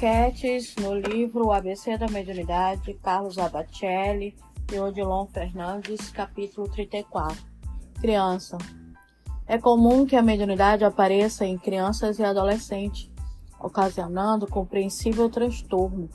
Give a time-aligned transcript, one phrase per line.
[0.00, 4.34] enquetes no livro O ABC da Mediunidade, Carlos Abacelli
[4.72, 7.36] e Odilon Fernandes, capítulo 34.
[8.00, 8.56] Criança.
[9.46, 13.10] É comum que a mediunidade apareça em crianças e adolescentes,
[13.60, 16.08] ocasionando compreensível transtorno.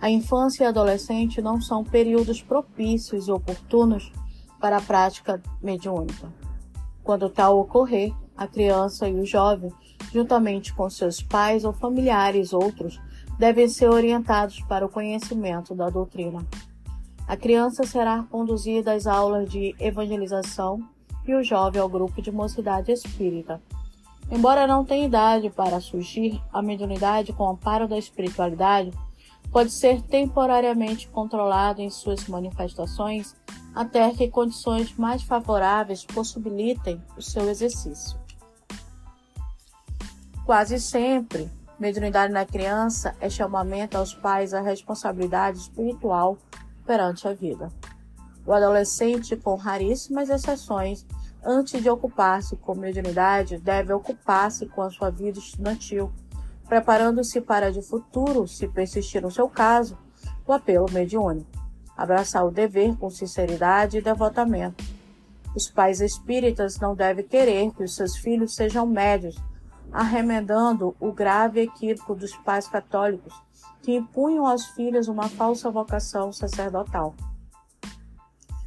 [0.00, 4.10] A infância e a adolescente não são períodos propícios e oportunos
[4.60, 6.32] para a prática mediúnica.
[7.04, 9.72] Quando tal ocorrer, a criança e o jovem,
[10.12, 13.00] juntamente com seus pais ou familiares outros,
[13.38, 16.46] devem ser orientados para o conhecimento da doutrina.
[17.26, 20.80] A criança será conduzida às aulas de evangelização
[21.26, 23.60] e o jovem ao grupo de mocidade espírita.
[24.30, 28.92] Embora não tenha idade para surgir, a mediunidade com amparo da espiritualidade
[29.50, 33.34] pode ser temporariamente controlado em suas manifestações
[33.74, 38.23] até que condições mais favoráveis possibilitem o seu exercício.
[40.44, 41.50] Quase sempre,
[41.80, 46.36] mediunidade na criança é chamamento aos pais à responsabilidade espiritual
[46.84, 47.70] perante a vida.
[48.44, 51.06] O adolescente, com raríssimas exceções,
[51.42, 56.12] antes de ocupar-se com mediunidade, deve ocupar-se com a sua vida estudantil,
[56.68, 59.96] preparando-se para de futuro, se persistir no seu caso,
[60.46, 61.50] o apelo mediúnico.
[61.96, 64.84] Abraçar o dever com sinceridade e devotamento.
[65.56, 69.40] Os pais espíritas não devem querer que os seus filhos sejam médios,
[69.94, 73.32] arremendando o grave equívoco dos pais católicos
[73.80, 77.14] que impunham aos filhos uma falsa vocação sacerdotal.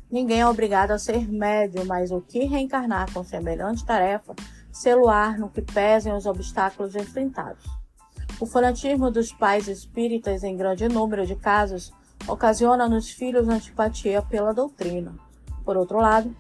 [0.10, 4.34] Ninguém é obrigado a ser médio, mas o que reencarnar com semelhante tarefa,
[4.72, 7.66] seluar no que pesem os obstáculos enfrentados.
[8.40, 11.92] O fanatismo dos pais espíritas, em grande número de casos,
[12.26, 15.16] ocasiona nos filhos antipatia pela doutrina.
[15.66, 16.34] Por outro lado,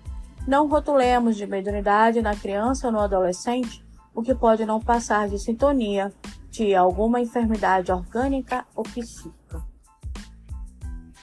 [0.48, 3.86] não rotulemos de mediunidade na criança ou no adolescente
[4.18, 6.12] o que pode não passar de sintonia
[6.50, 9.64] de alguma enfermidade orgânica ou psíquica.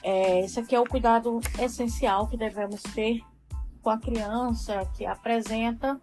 [0.01, 3.19] É, esse aqui é o cuidado essencial que devemos ter
[3.81, 5.99] com a criança que apresenta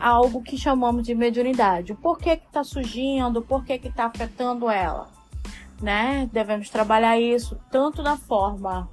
[0.00, 1.94] algo que chamamos de mediunidade.
[1.94, 5.08] Porquê que está surgindo, porquê que está afetando ela.
[5.80, 6.28] Né?
[6.32, 8.90] Devemos trabalhar isso tanto na forma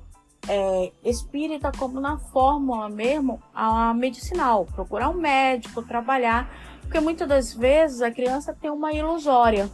[0.47, 4.65] é, espírita como na fórmula mesmo a medicinal.
[4.65, 6.47] Procurar um médico, trabalhar,
[6.89, 9.69] porque muitas das vezes a criança tem uma ilusória.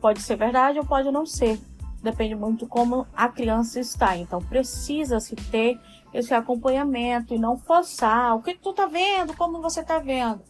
[0.00, 1.60] Pode ser verdade ou pode não ser.
[2.02, 4.16] Depende muito como a criança está.
[4.16, 5.78] Então precisa se ter
[6.12, 8.34] esse acompanhamento e não forçar.
[8.34, 9.32] O que tu tá vendo?
[9.36, 10.42] Como você tá vendo?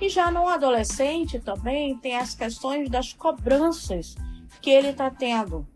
[0.00, 4.14] E já no adolescente também tem as questões das cobranças
[4.62, 5.66] que ele tá tendo.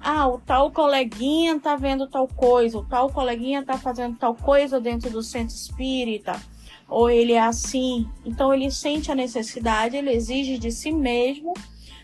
[0.00, 4.80] Ah, o tal coleguinha tá vendo tal coisa, o tal coleguinha tá fazendo tal coisa
[4.80, 6.40] dentro do centro espírita,
[6.88, 8.08] ou ele é assim.
[8.24, 11.52] Então ele sente a necessidade, ele exige de si mesmo,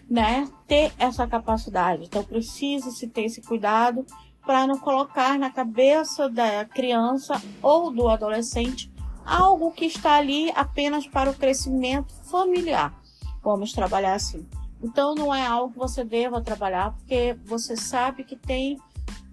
[0.08, 2.04] né, ter essa capacidade.
[2.04, 4.04] Então precisa se ter esse cuidado
[4.44, 8.92] para não colocar na cabeça da criança ou do adolescente
[9.24, 12.94] algo que está ali apenas para o crescimento familiar.
[13.42, 14.46] Vamos trabalhar assim.
[14.82, 18.78] Então não é algo que você deva trabalhar, porque você sabe que tem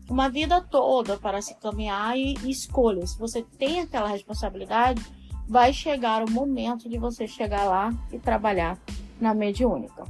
[0.10, 3.06] uma vida toda para se caminhar e, e escolha.
[3.06, 5.02] Se você tem aquela responsabilidade,
[5.52, 8.80] vai chegar o momento de você chegar lá e trabalhar
[9.20, 10.06] na mediúnica.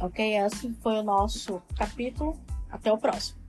[0.00, 0.36] Ok?
[0.36, 2.38] Esse foi o nosso capítulo.
[2.70, 3.43] Até o próximo.